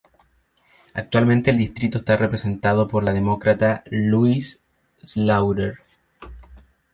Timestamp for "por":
2.87-3.03